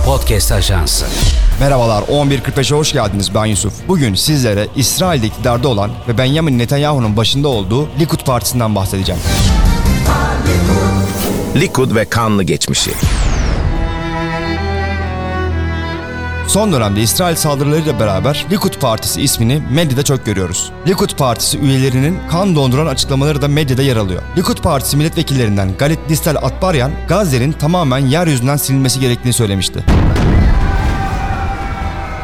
Podcast 0.05 0.52
Ajansı 0.52 1.05
Merhabalar 1.60 2.02
11.45'e 2.02 2.77
hoş 2.77 2.93
geldiniz 2.93 3.36
ben 3.36 3.46
Yusuf. 3.46 3.73
Bugün 3.88 4.16
sizlere 4.16 4.68
İsrail'de 4.75 5.27
iktidarda 5.27 5.68
olan 5.68 5.91
ve 6.07 6.18
Benjamin 6.18 6.59
Netanyahu'nun 6.59 7.18
başında 7.18 7.48
olduğu 7.48 7.89
Likud 8.00 8.25
Partisi'nden 8.25 8.75
bahsedeceğim. 8.75 9.21
Likud 11.55 11.95
ve 11.95 12.05
kanlı 12.05 12.43
geçmişi. 12.43 12.91
Son 16.50 16.73
dönemde 16.73 17.02
İsrail 17.02 17.36
saldırılarıyla 17.36 18.00
beraber 18.00 18.45
Likud 18.52 18.73
Partisi 18.73 19.21
ismini 19.21 19.61
medyada 19.71 20.04
çok 20.04 20.25
görüyoruz. 20.25 20.71
Likud 20.88 21.15
Partisi 21.18 21.59
üyelerinin 21.59 22.18
kan 22.32 22.55
donduran 22.55 22.88
açıklamaları 22.88 23.41
da 23.41 23.47
medyada 23.47 23.82
yer 23.82 23.96
alıyor. 23.96 24.21
Likud 24.37 24.57
Partisi 24.57 24.97
milletvekillerinden 24.97 25.77
Galit 25.77 26.00
Distel 26.10 26.38
Atbaryan, 26.38 26.91
Gazze'nin 27.07 27.51
tamamen 27.51 28.00
yeryüzünden 28.00 28.57
silinmesi 28.57 29.00
gerektiğini 29.00 29.33
söylemişti. 29.33 29.83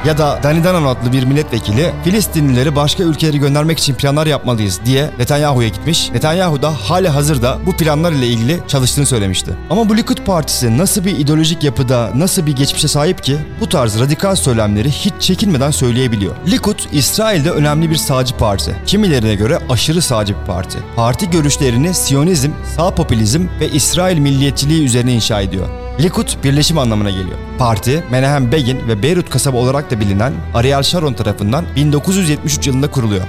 Ya 0.05 0.17
da 0.17 0.39
Dani 0.43 0.63
Danan 0.63 0.83
adlı 0.83 1.11
bir 1.11 1.23
milletvekili 1.23 1.91
Filistinlileri 2.03 2.75
başka 2.75 3.03
ülkelere 3.03 3.37
göndermek 3.37 3.79
için 3.79 3.95
planlar 3.95 4.27
yapmalıyız 4.27 4.79
diye 4.85 5.09
Netanyahu'ya 5.19 5.67
gitmiş. 5.67 6.11
Netanyahu 6.11 6.61
da 6.61 6.71
hali 6.71 7.09
hazırda 7.09 7.59
bu 7.65 7.71
planlar 7.71 8.11
ile 8.11 8.27
ilgili 8.27 8.59
çalıştığını 8.67 9.05
söylemişti. 9.05 9.51
Ama 9.69 9.89
bu 9.89 9.97
Likud 9.97 10.17
Partisi 10.17 10.77
nasıl 10.77 11.05
bir 11.05 11.19
ideolojik 11.19 11.63
yapıda, 11.63 12.11
nasıl 12.15 12.45
bir 12.45 12.55
geçmişe 12.55 12.87
sahip 12.87 13.23
ki 13.23 13.37
bu 13.59 13.69
tarz 13.69 13.99
radikal 13.99 14.35
söylemleri 14.35 14.91
hiç 14.91 15.13
çekinmeden 15.19 15.71
söyleyebiliyor. 15.71 16.35
Likud, 16.51 16.79
İsrail'de 16.91 17.51
önemli 17.51 17.89
bir 17.89 17.95
sağcı 17.95 18.37
parti. 18.37 18.75
Kimilerine 18.85 19.35
göre 19.35 19.59
aşırı 19.69 20.01
sağcı 20.01 20.35
bir 20.41 20.45
parti. 20.45 20.77
Parti 20.95 21.29
görüşlerini 21.29 21.93
Siyonizm, 21.93 22.51
sağ 22.75 22.95
popülizm 22.95 23.47
ve 23.59 23.69
İsrail 23.69 24.17
milliyetçiliği 24.17 24.85
üzerine 24.85 25.13
inşa 25.13 25.41
ediyor. 25.41 25.84
Likud 25.99 26.43
birleşim 26.43 26.77
anlamına 26.77 27.09
geliyor. 27.09 27.37
Parti, 27.57 28.03
Menahem 28.11 28.51
Begin 28.51 28.87
ve 28.87 29.03
Beyrut 29.03 29.29
kasaba 29.29 29.57
olarak 29.57 29.91
da 29.91 29.99
bilinen 29.99 30.33
Ariel 30.53 30.83
Sharon 30.83 31.13
tarafından 31.13 31.65
1973 31.75 32.67
yılında 32.67 32.91
kuruluyor. 32.91 33.23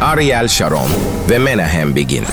Ariel 0.00 0.48
Sharon 0.48 0.88
ve 1.30 1.38
Menahem 1.38 1.96
Begin. 1.96 2.24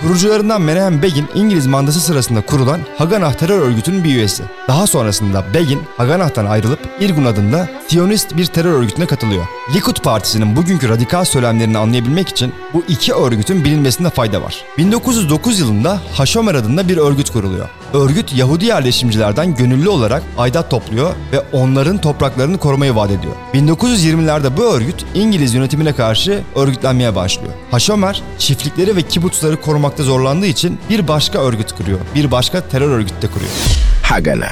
Kurucularından 0.00 0.62
Menahem 0.62 1.02
Begin, 1.02 1.26
İngiliz 1.34 1.66
mandası 1.66 2.00
sırasında 2.00 2.40
kurulan 2.40 2.80
Haganah 2.98 3.34
terör 3.34 3.58
örgütünün 3.58 4.04
bir 4.04 4.14
üyesi. 4.14 4.42
Daha 4.68 4.86
sonrasında 4.86 5.44
Begin, 5.54 5.82
Haganah'tan 5.96 6.46
ayrılıp 6.46 6.78
Irgun 7.00 7.24
adında 7.24 7.68
Siyonist 7.88 8.36
bir 8.36 8.46
terör 8.46 8.72
örgütüne 8.72 9.06
katılıyor. 9.06 9.46
Likud 9.74 10.00
Partisi'nin 10.02 10.56
bugünkü 10.56 10.88
radikal 10.88 11.24
söylemlerini 11.24 11.78
anlayabilmek 11.78 12.28
için 12.28 12.54
bu 12.74 12.84
iki 12.88 13.14
örgütün 13.14 13.64
bilinmesinde 13.64 14.10
fayda 14.10 14.42
var. 14.42 14.64
1909 14.78 15.60
yılında 15.60 16.00
Hashomer 16.14 16.54
adında 16.54 16.88
bir 16.88 16.96
örgüt 16.96 17.30
kuruluyor. 17.30 17.68
Örgüt 17.94 18.34
Yahudi 18.34 18.64
yerleşimcilerden 18.64 19.54
gönüllü 19.54 19.88
olarak 19.88 20.22
aidat 20.38 20.70
topluyor 20.70 21.14
ve 21.32 21.40
onların 21.52 21.98
topraklarını 21.98 22.58
korumayı 22.58 22.94
vaat 22.94 23.10
ediyor. 23.10 23.34
1920'lerde 23.54 24.56
bu 24.56 24.62
örgüt 24.62 25.04
İngiliz 25.14 25.54
yönetimine 25.54 25.92
karşı 25.92 26.42
örgütlenmeye 26.54 27.14
başlıyor. 27.14 27.52
Hashomer 27.70 28.22
çiftlikleri 28.38 28.96
ve 28.96 29.02
kibutsları 29.02 29.60
korumakta 29.86 30.02
zorlandığı 30.02 30.46
için 30.46 30.78
bir 30.90 31.08
başka 31.08 31.38
örgüt 31.38 31.72
kuruyor. 31.72 31.98
Bir 32.14 32.30
başka 32.30 32.60
terör 32.60 32.90
örgütü 32.90 33.22
de 33.22 33.26
kuruyor. 33.26 33.50
Hagana. 34.02 34.48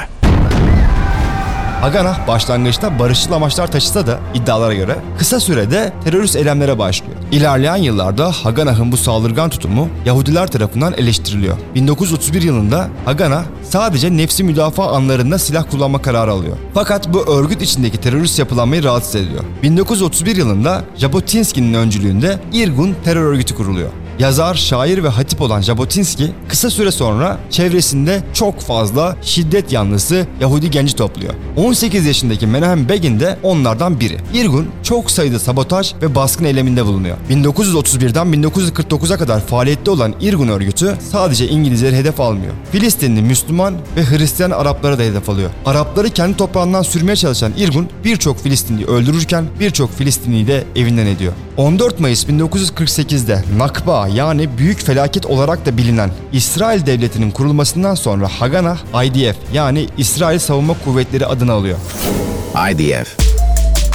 Haganah 1.81 2.29
başlangıçta 2.29 2.99
barışçıl 2.99 3.33
amaçlar 3.33 3.73
taşısa 3.73 4.07
da 4.07 4.19
iddialara 4.35 4.75
göre 4.75 4.97
kısa 5.19 5.41
sürede 5.41 5.93
terörist 6.05 6.37
eylemlere 6.37 6.79
başlıyor. 6.79 7.15
İlerleyen 7.33 7.77
yıllarda 7.77 8.31
Haganah'ın 8.31 8.93
bu 8.93 8.97
saldırgan 8.97 9.51
tutumu 9.51 9.89
Yahudiler 10.05 10.47
tarafından 10.47 10.95
eleştiriliyor. 10.95 11.57
1931 11.75 12.43
yılında 12.43 12.89
Haganah 13.05 13.45
sadece 13.63 14.17
nefsi 14.17 14.45
müdafaa 14.45 14.93
anlarında 14.93 15.39
silah 15.39 15.71
kullanma 15.71 16.03
kararı 16.03 16.33
alıyor. 16.33 16.57
Fakat 16.75 17.13
bu 17.13 17.27
örgüt 17.27 17.63
içindeki 17.63 18.01
terörist 18.01 18.39
yapılanmayı 18.39 18.85
rahatsız 18.85 19.15
ediyor. 19.15 19.45
1931 19.63 20.37
yılında 20.37 20.85
Jabotinsky'nin 20.97 21.75
öncülüğünde 21.75 22.39
Irgun 22.53 22.97
terör 23.05 23.23
örgütü 23.23 23.55
kuruluyor. 23.55 23.91
Yazar, 24.19 24.55
şair 24.55 25.05
ve 25.05 25.09
hatip 25.09 25.41
olan 25.41 25.61
Jabotinsky 25.61 26.31
kısa 26.49 26.71
süre 26.71 26.91
sonra 26.91 27.39
çevresinde 27.51 28.23
çok 28.33 28.61
fazla 28.61 29.17
şiddet 29.23 29.73
yanlısı 29.73 30.27
Yahudi 30.41 30.71
genci 30.71 30.97
topluyor. 30.97 31.35
18 31.57 32.07
yaşındaki 32.07 32.47
Menahem 32.47 32.89
Begin 32.89 33.21
de 33.21 33.39
onlardan 33.43 34.01
biri. 34.01 34.17
Irgun 34.35 34.69
çok 34.83 35.11
sayıda 35.11 35.39
sabotaj 35.39 35.95
ve 36.03 36.15
baskın 36.15 36.45
eyleminde 36.45 36.85
bulunuyor. 36.87 37.17
1931'den 37.31 38.27
1949'a 38.27 39.19
kadar 39.19 39.41
faaliyette 39.47 39.91
olan 39.91 40.15
Irgun 40.21 40.49
örgütü 40.49 40.95
sadece 41.11 41.49
İngilizleri 41.49 41.97
hedef 41.97 42.21
almıyor. 42.21 42.53
Filistinli 42.73 43.23
Müslüman 43.23 43.75
ve 43.97 44.05
Hristiyan 44.05 44.51
Arapları 44.51 44.99
da 44.99 45.03
hedef 45.03 45.29
alıyor. 45.31 45.51
Arapları 45.67 46.11
kendi 46.11 46.37
toprağından 46.37 46.83
sürmeye 46.83 47.17
çalışan 47.17 47.53
Irgun 47.57 47.89
birçok 48.05 48.39
Filistinliyi 48.39 48.87
öldürürken 48.87 49.45
birçok 49.61 49.93
Filistinliyi 49.93 50.47
de 50.47 50.65
evinden 50.77 51.07
ediyor. 51.07 51.33
14 51.57 52.01
Mayıs 52.01 52.25
1948'de 52.25 53.43
Nakba 53.57 54.09
yani 54.09 54.59
büyük 54.59 54.81
felaket 54.81 55.27
olarak 55.27 55.67
da 55.67 55.77
bilinen 55.77 56.11
İsrail 56.33 56.87
devletinin 56.87 57.31
kurulmasından 57.31 57.95
sonra 57.95 58.29
Haganah 58.29 58.79
IDF 59.05 59.37
yani 59.53 59.87
İsrail 59.99 60.39
Savunma 60.39 60.75
Kuvvetleri 60.85 61.27
adını 61.27 61.53
alıyor. 61.53 61.79
IDF. 62.73 63.24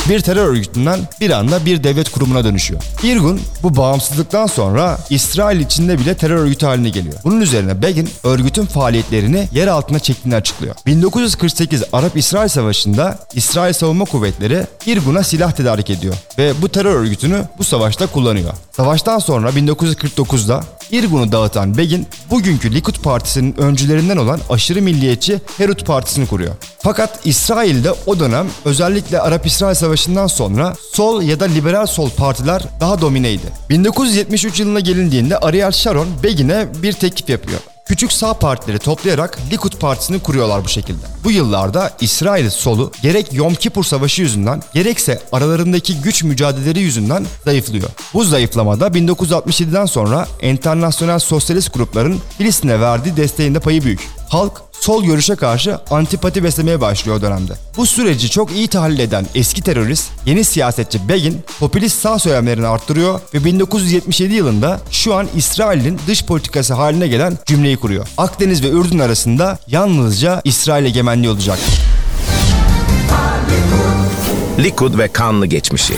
Bir 0.10 0.20
terör 0.20 0.46
örgütünden 0.46 1.00
bir 1.22 1.30
anda 1.30 1.66
bir 1.66 1.84
devlet 1.84 2.12
kurumuna 2.12 2.44
dönüşüyor. 2.44 2.82
Irgun 3.04 3.42
bu 3.64 3.76
bağımsızlıktan 3.76 4.48
sonra 4.48 4.98
İsrail 5.10 5.60
içinde 5.60 6.00
bile 6.00 6.14
terör 6.14 6.36
örgütü 6.36 6.66
haline 6.66 6.90
geliyor. 6.90 7.16
Bunun 7.24 7.42
üzerine 7.42 7.82
Begin 7.82 8.10
örgütün 8.24 8.66
faaliyetlerini 8.66 9.48
yer 9.52 9.68
altına 9.68 10.00
çektiğini 10.00 10.36
açıklıyor. 10.36 10.76
1948 10.86 11.84
Arap-İsrail 11.94 12.50
Savaşı'nda 12.50 13.20
İsrail 13.34 13.74
Savunma 13.74 14.06
Kuvvetleri 14.06 14.66
Irgun'a 14.86 15.24
silah 15.24 15.52
tedarik 15.52 15.90
ediyor 15.90 16.16
ve 16.38 16.54
bu 16.62 16.70
terör 16.70 16.96
örgütünü 16.96 17.44
bu 17.58 17.64
savaşta 17.64 18.08
kullanıyor. 18.08 18.54
Savaştan 18.72 19.20
sonra 19.20 19.50
1949'da 19.50 20.64
Irgun'u 20.92 21.32
dağıtan 21.32 21.78
Begin, 21.78 22.08
bugünkü 22.32 22.74
Likud 22.74 22.96
Partisi'nin 23.04 23.58
öncülerinden 23.58 24.18
olan 24.18 24.40
aşırı 24.50 24.82
milliyetçi 24.82 25.40
Herut 25.58 25.86
Partisi'ni 25.86 26.28
kuruyor. 26.28 26.56
Fakat 26.80 27.20
İsrail'de 27.26 27.92
o 28.06 28.20
dönem 28.20 28.48
özellikle 28.66 29.20
Arap-İsrail 29.20 29.76
Savaşı'ndan 29.76 30.28
sonra 30.28 30.76
sol 30.94 31.22
ya 31.22 31.40
da 31.40 31.46
liberal 31.46 31.86
sol 31.86 32.10
partiler 32.10 32.62
daha 32.80 33.02
domineydi. 33.02 33.46
1973 33.70 34.60
yılına 34.60 34.80
gelindiğinde 34.80 35.38
Ariel 35.38 35.72
Sharon 35.72 36.08
Begin'e 36.24 36.68
bir 36.84 36.94
teklif 36.94 37.30
yapıyor. 37.30 37.60
Küçük 37.90 38.12
sağ 38.12 38.34
partileri 38.34 38.80
toplayarak 38.80 39.38
Likud 39.52 39.74
Partisi'ni 39.74 40.20
kuruyorlar 40.20 40.64
bu 40.64 40.70
şekilde. 40.70 41.06
Bu 41.24 41.32
yıllarda 41.32 41.92
İsrail 42.02 42.50
solu 42.50 42.92
gerek 43.02 43.34
Yom 43.34 43.56
Kippur 43.56 43.84
Savaşı 43.84 44.22
yüzünden 44.22 44.64
gerekse 44.74 45.22
aralarındaki 45.32 46.02
güç 46.02 46.24
mücadeleleri 46.24 46.80
yüzünden 46.80 47.26
zayıflıyor. 47.46 47.90
Bu 48.14 48.24
zayıflamada 48.24 48.88
1967'den 48.88 49.86
sonra 49.86 50.28
enternasyonel 50.42 51.20
sosyalist 51.20 51.74
grupların 51.74 52.20
Filistin'e 52.38 52.80
verdiği 52.80 53.18
desteğinde 53.18 53.60
payı 53.60 53.84
büyük. 53.84 54.08
Halk 54.30 54.62
sol 54.82 55.04
görüşe 55.04 55.36
karşı 55.36 55.78
antipati 55.92 56.44
beslemeye 56.44 56.82
başlıyor 56.82 57.22
dönemde. 57.22 57.54
Bu 57.78 57.86
süreci 57.86 58.30
çok 58.30 58.52
iyi 58.52 58.68
tahlil 58.68 59.00
eden 59.00 59.26
eski 59.36 59.62
terörist, 59.62 60.12
yeni 60.26 60.44
siyasetçi 60.44 61.10
Begin 61.10 61.42
popülist 61.60 62.02
sağ 62.02 62.20
söylemlerini 62.20 62.68
arttırıyor 62.68 63.20
ve 63.34 63.44
1977 63.44 64.34
yılında 64.34 64.80
şu 64.92 65.16
an 65.16 65.28
İsrail'in 65.36 66.00
dış 66.08 66.26
politikası 66.26 66.74
haline 66.74 67.08
gelen 67.08 67.38
cümleyi 67.46 67.78
kuruyor. 67.78 68.08
Akdeniz 68.18 68.64
ve 68.64 68.70
Ürdün 68.70 69.00
arasında 69.00 69.58
yalnızca 69.68 70.42
İsrail 70.44 70.86
egemenliği 70.86 71.32
olacak. 71.32 71.60
Likud 74.60 74.98
ve 74.98 75.08
kanlı 75.08 75.46
geçmişi. 75.46 75.94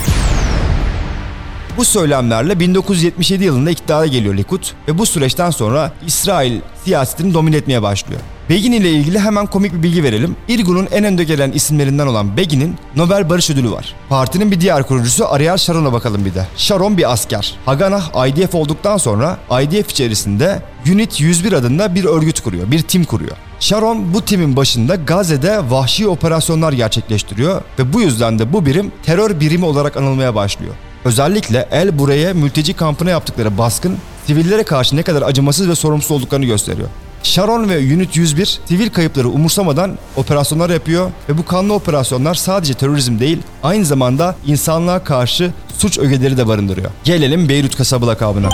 Bu 1.78 1.86
söylemlerle 1.86 2.60
1977 2.60 3.44
yılında 3.44 3.72
iktidara 3.72 4.08
geliyor 4.08 4.38
Likud 4.38 4.64
ve 4.88 4.98
bu 4.98 5.06
süreçten 5.06 5.50
sonra 5.50 5.92
İsrail 6.08 6.62
siyasetini 6.84 7.34
domine 7.34 7.56
etmeye 7.56 7.82
başlıyor. 7.82 8.22
Begin 8.50 8.72
ile 8.72 8.92
ilgili 8.92 9.20
hemen 9.20 9.46
komik 9.46 9.74
bir 9.74 9.84
bilgi 9.84 10.04
verelim. 10.04 10.36
Irgun'un 10.48 10.88
en 10.92 11.04
önde 11.04 11.24
gelen 11.24 11.52
isimlerinden 11.52 12.08
olan 12.08 12.38
Begin'in 12.38 12.76
Nobel 12.96 13.30
Barış 13.30 13.50
Ödülü 13.50 13.72
var. 13.72 13.96
Partinin 14.10 14.52
bir 14.52 14.62
diğer 14.62 14.88
kurucusu 14.88 15.28
Ariel 15.28 15.58
Sharon'a 15.58 15.94
bakalım 15.94 16.26
bir 16.26 16.36
de. 16.36 16.48
Sharon 16.58 16.98
bir 16.98 17.12
asker. 17.12 17.56
Haganah 17.66 18.28
IDF 18.28 18.56
olduktan 18.56 18.98
sonra 18.98 19.38
IDF 19.62 19.92
içerisinde 19.92 20.62
Unit 20.92 21.22
101 21.22 21.54
adında 21.54 21.96
bir 21.96 22.06
örgüt 22.06 22.40
kuruyor, 22.40 22.72
bir 22.72 22.82
tim 22.82 23.04
kuruyor. 23.04 23.38
Sharon 23.60 24.14
bu 24.14 24.22
timin 24.22 24.56
başında 24.56 24.96
Gazze'de 24.96 25.72
vahşi 25.72 26.08
operasyonlar 26.08 26.74
gerçekleştiriyor 26.74 27.62
ve 27.80 27.94
bu 27.94 28.02
yüzden 28.02 28.40
de 28.40 28.54
bu 28.54 28.66
birim 28.66 28.92
terör 29.04 29.40
birimi 29.40 29.66
olarak 29.66 29.98
anılmaya 29.98 30.36
başlıyor. 30.36 30.76
Özellikle 31.06 31.68
El 31.72 32.00
Buraya 32.00 32.34
mülteci 32.34 32.74
kampına 32.74 33.10
yaptıkları 33.10 33.58
baskın 33.58 33.98
sivillere 34.28 34.64
karşı 34.64 34.96
ne 34.96 35.04
kadar 35.04 35.22
acımasız 35.22 35.70
ve 35.70 35.76
sorumsuz 35.76 36.12
olduklarını 36.12 36.46
gösteriyor. 36.46 36.88
Sharon 37.24 37.70
ve 37.70 37.78
Unit 37.78 38.16
101 38.16 38.60
sivil 38.66 38.90
kayıpları 38.90 39.30
umursamadan 39.30 39.98
operasyonlar 40.16 40.70
yapıyor 40.70 41.12
ve 41.30 41.38
bu 41.38 41.46
kanlı 41.46 41.74
operasyonlar 41.74 42.36
sadece 42.36 42.74
terörizm 42.74 43.20
değil, 43.20 43.38
aynı 43.64 43.86
zamanda 43.86 44.36
insanlığa 44.48 45.04
karşı 45.04 45.52
suç 45.78 46.00
ögeleri 46.00 46.38
de 46.38 46.48
barındırıyor. 46.48 46.92
Gelelim 47.04 47.50
Beyrut 47.50 47.76
kasaba 47.76 48.08
lakabına. 48.08 48.50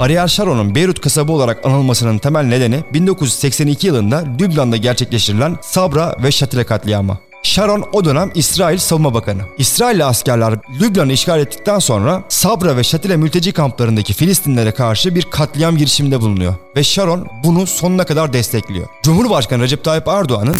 Ariel 0.00 0.28
Sharon'un 0.28 0.74
Beyrut 0.74 1.00
kasabı 1.00 1.32
olarak 1.32 1.66
anılmasının 1.66 2.18
temel 2.18 2.44
nedeni 2.44 2.84
1982 2.94 3.86
yılında 3.86 4.24
Lübnan'da 4.40 4.76
gerçekleştirilen 4.76 5.56
Sabra 5.62 6.16
ve 6.22 6.32
Şatile 6.32 6.64
katliamı. 6.64 7.18
Sharon 7.58 7.84
o 7.92 8.04
dönem 8.04 8.30
İsrail 8.34 8.78
Savunma 8.78 9.14
Bakanı. 9.14 9.42
İsrailli 9.58 10.04
askerler 10.04 10.54
Lübnan'ı 10.80 11.12
işgal 11.12 11.40
ettikten 11.40 11.78
sonra 11.78 12.22
Sabra 12.28 12.76
ve 12.76 12.84
Şatile 12.84 13.16
mülteci 13.16 13.52
kamplarındaki 13.52 14.12
Filistinlere 14.12 14.72
karşı 14.72 15.14
bir 15.14 15.22
katliam 15.22 15.76
girişiminde 15.76 16.20
bulunuyor. 16.20 16.54
Ve 16.76 16.84
Sharon 16.84 17.28
bunu 17.44 17.66
sonuna 17.66 18.04
kadar 18.04 18.32
destekliyor. 18.32 18.86
Cumhurbaşkanı 19.02 19.62
Recep 19.62 19.84
Tayyip 19.84 20.08
Erdoğan'ın 20.08 20.56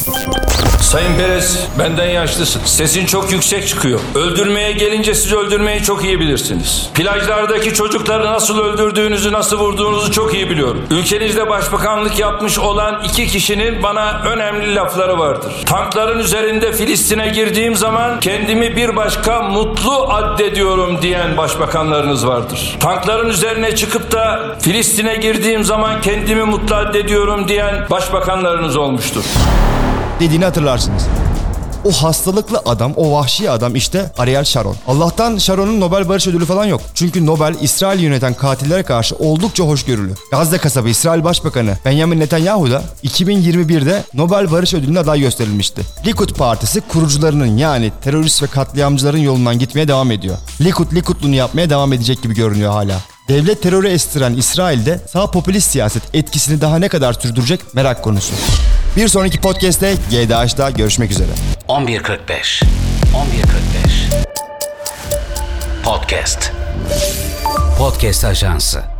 Sayın 0.81 1.17
Perez, 1.17 1.67
benden 1.79 2.09
yaşlısın. 2.11 2.63
Sesin 2.65 3.07
çok 3.07 3.33
yüksek 3.33 3.69
çıkıyor. 3.69 4.01
Öldürmeye 4.15 4.73
gelince 4.73 5.15
siz 5.15 5.33
öldürmeyi 5.33 5.83
çok 5.83 6.05
iyi 6.05 6.21
bilirsiniz. 6.21 6.91
Plajlardaki 6.95 7.75
çocukları 7.75 8.27
nasıl 8.27 8.59
öldürdüğünüzü, 8.59 9.33
nasıl 9.33 9.59
vurduğunuzu 9.59 10.13
çok 10.13 10.35
iyi 10.35 10.51
biliyorum. 10.51 10.87
Ülkenizde 10.91 11.49
başbakanlık 11.49 12.19
yapmış 12.19 12.59
olan 12.59 13.05
iki 13.05 13.27
kişinin 13.27 13.83
bana 13.83 14.23
önemli 14.23 14.75
lafları 14.75 15.19
vardır. 15.19 15.53
Tankların 15.67 16.19
üzerinde 16.19 16.73
Filistin'e 16.89 17.29
girdiğim 17.29 17.77
zaman 17.77 18.21
kendimi 18.21 18.77
bir 18.77 18.97
başka 18.97 19.43
mutlu 19.43 20.13
addediyorum 20.13 20.99
diyen 21.03 21.37
başbakanlarınız 21.37 22.27
vardır. 22.27 22.77
Tankların 22.81 23.29
üzerine 23.29 23.77
çıkıp 23.77 24.13
da 24.13 24.57
Filistin'e 24.61 25.17
girdiğim 25.17 25.65
zaman 25.65 26.01
kendimi 26.01 26.43
mutlu 26.43 26.75
addediyorum 26.75 27.49
diyen 27.49 27.87
başbakanlarınız 27.91 28.77
olmuştur 28.77 29.25
dediğini 30.21 30.45
hatırlarsınız. 30.45 31.07
O 31.89 31.93
hastalıklı 31.93 32.63
adam, 32.65 32.93
o 32.97 33.13
vahşi 33.13 33.51
adam 33.51 33.77
işte 33.77 34.13
Ariel 34.19 34.45
Sharon. 34.45 34.77
Allah'tan 34.87 35.39
Sharon'un 35.39 35.81
Nobel 35.81 36.09
Barış 36.09 36.27
Ödülü 36.27 36.45
falan 36.45 36.65
yok. 36.65 36.81
Çünkü 36.95 37.27
Nobel 37.27 37.55
İsrail 37.61 38.01
yöneten 38.01 38.35
katillere 38.35 38.83
karşı 38.83 39.17
oldukça 39.17 39.65
hoşgörülü. 39.65 40.15
Gazze 40.31 40.59
kasabı 40.59 40.89
İsrail 40.89 41.25
Başbakanı 41.25 41.79
Benjamin 41.85 42.21
Netanyahu 42.21 42.71
da 42.71 42.83
2021'de 43.05 44.05
Nobel 44.15 44.51
Barış 44.51 44.75
Ödülü'ne 44.75 44.99
aday 44.99 45.21
gösterilmişti. 45.21 45.83
Likud 46.07 46.35
Partisi 46.35 46.81
kurucularının 46.81 47.57
yani 47.57 47.93
terörist 48.05 48.43
ve 48.43 48.47
katliamcıların 48.47 49.19
yolundan 49.19 49.59
gitmeye 49.59 49.89
devam 49.89 50.11
ediyor. 50.11 50.37
Likud 50.61 50.93
Likudluğunu 50.93 51.35
yapmaya 51.35 51.71
devam 51.71 51.93
edecek 51.93 52.23
gibi 52.23 52.35
görünüyor 52.35 52.73
hala. 52.73 53.01
Devlet 53.29 53.63
terörü 53.63 53.89
estiren 53.89 54.35
İsrail'de 54.35 55.01
sağ 55.13 55.31
popülist 55.31 55.71
siyaset 55.71 56.03
etkisini 56.15 56.61
daha 56.61 56.79
ne 56.79 56.89
kadar 56.89 57.13
sürdürecek 57.13 57.75
merak 57.75 58.03
konusu. 58.03 58.35
Bir 58.99 59.09
sonraki 59.09 59.41
podcast'te 59.41 59.95
GDH'da 60.11 60.71
görüşmek 60.71 61.11
üzere. 61.11 61.29
11.45 61.69 62.63
11.45 62.65 62.65
Podcast. 65.85 66.53
Podcast 67.79 68.25
Ajansı 68.25 68.98